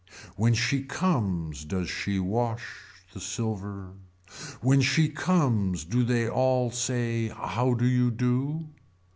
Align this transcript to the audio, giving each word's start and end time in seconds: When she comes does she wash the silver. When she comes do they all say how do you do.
When 0.35 0.55
she 0.55 0.81
comes 0.81 1.63
does 1.63 1.87
she 1.87 2.17
wash 2.17 2.73
the 3.13 3.19
silver. 3.19 3.93
When 4.59 4.81
she 4.81 5.09
comes 5.09 5.83
do 5.85 6.03
they 6.03 6.27
all 6.27 6.71
say 6.71 7.27
how 7.27 7.75
do 7.75 7.85
you 7.85 8.09
do. 8.09 8.69